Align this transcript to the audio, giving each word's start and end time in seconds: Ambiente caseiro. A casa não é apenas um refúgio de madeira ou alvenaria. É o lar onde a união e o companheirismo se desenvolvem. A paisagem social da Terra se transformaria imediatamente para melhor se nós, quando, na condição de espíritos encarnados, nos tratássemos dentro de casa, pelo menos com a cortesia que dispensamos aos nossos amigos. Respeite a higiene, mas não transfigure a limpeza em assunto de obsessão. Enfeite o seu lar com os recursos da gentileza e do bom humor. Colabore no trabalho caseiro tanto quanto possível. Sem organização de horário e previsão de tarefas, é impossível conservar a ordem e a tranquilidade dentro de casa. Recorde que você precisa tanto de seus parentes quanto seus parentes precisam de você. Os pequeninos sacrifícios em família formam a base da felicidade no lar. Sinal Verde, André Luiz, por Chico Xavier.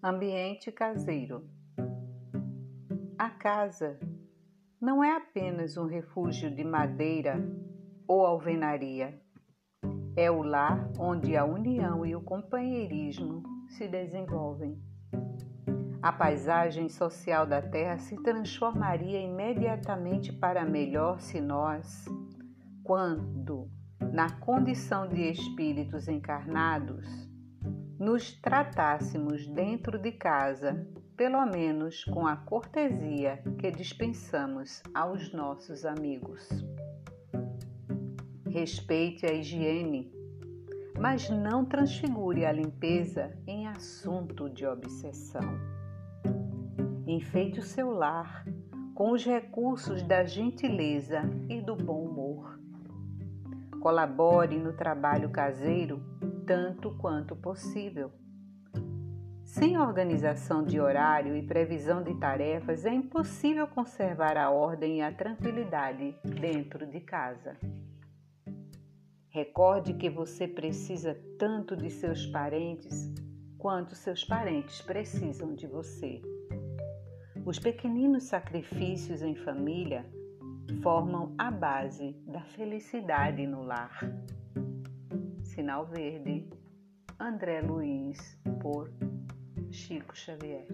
Ambiente 0.00 0.70
caseiro. 0.70 1.50
A 3.18 3.30
casa 3.30 3.98
não 4.80 5.02
é 5.02 5.16
apenas 5.16 5.76
um 5.76 5.86
refúgio 5.86 6.54
de 6.54 6.62
madeira 6.62 7.44
ou 8.06 8.24
alvenaria. 8.24 9.20
É 10.16 10.30
o 10.30 10.40
lar 10.40 10.88
onde 11.00 11.36
a 11.36 11.44
união 11.44 12.06
e 12.06 12.14
o 12.14 12.20
companheirismo 12.20 13.42
se 13.70 13.88
desenvolvem. 13.88 14.80
A 16.00 16.12
paisagem 16.12 16.88
social 16.88 17.44
da 17.44 17.60
Terra 17.60 17.98
se 17.98 18.14
transformaria 18.22 19.20
imediatamente 19.20 20.32
para 20.32 20.64
melhor 20.64 21.18
se 21.18 21.40
nós, 21.40 22.04
quando, 22.84 23.68
na 24.12 24.30
condição 24.38 25.08
de 25.08 25.22
espíritos 25.22 26.06
encarnados, 26.06 27.28
nos 27.98 28.32
tratássemos 28.40 29.46
dentro 29.48 29.98
de 29.98 30.12
casa, 30.12 30.86
pelo 31.16 31.44
menos 31.46 32.04
com 32.04 32.26
a 32.26 32.36
cortesia 32.36 33.42
que 33.58 33.72
dispensamos 33.72 34.82
aos 34.94 35.32
nossos 35.32 35.84
amigos. 35.84 36.48
Respeite 38.48 39.26
a 39.26 39.32
higiene, 39.32 40.12
mas 40.98 41.28
não 41.28 41.64
transfigure 41.64 42.44
a 42.44 42.52
limpeza 42.52 43.36
em 43.46 43.66
assunto 43.66 44.48
de 44.48 44.64
obsessão. 44.64 45.58
Enfeite 47.04 47.58
o 47.58 47.64
seu 47.64 47.90
lar 47.90 48.44
com 48.94 49.10
os 49.12 49.24
recursos 49.24 50.02
da 50.02 50.24
gentileza 50.24 51.22
e 51.48 51.60
do 51.60 51.74
bom 51.74 52.04
humor. 52.04 52.60
Colabore 53.80 54.58
no 54.58 54.72
trabalho 54.72 55.30
caseiro 55.30 56.00
tanto 56.48 56.92
quanto 56.92 57.36
possível. 57.36 58.10
Sem 59.44 59.78
organização 59.78 60.64
de 60.64 60.80
horário 60.80 61.36
e 61.36 61.42
previsão 61.42 62.02
de 62.02 62.14
tarefas, 62.14 62.86
é 62.86 62.92
impossível 62.92 63.66
conservar 63.68 64.38
a 64.38 64.48
ordem 64.48 64.98
e 64.98 65.02
a 65.02 65.12
tranquilidade 65.12 66.16
dentro 66.24 66.86
de 66.86 67.00
casa. 67.00 67.54
Recorde 69.28 69.92
que 69.92 70.08
você 70.08 70.48
precisa 70.48 71.14
tanto 71.38 71.76
de 71.76 71.90
seus 71.90 72.24
parentes 72.24 73.12
quanto 73.58 73.94
seus 73.94 74.24
parentes 74.24 74.80
precisam 74.80 75.54
de 75.54 75.66
você. 75.66 76.22
Os 77.44 77.58
pequeninos 77.58 78.24
sacrifícios 78.24 79.20
em 79.20 79.34
família 79.34 80.06
formam 80.82 81.34
a 81.36 81.50
base 81.50 82.12
da 82.26 82.40
felicidade 82.40 83.46
no 83.46 83.62
lar. 83.62 84.00
Sinal 85.58 85.86
Verde, 85.86 86.48
André 87.18 87.60
Luiz, 87.62 88.38
por 88.62 88.92
Chico 89.70 90.14
Xavier. 90.14 90.68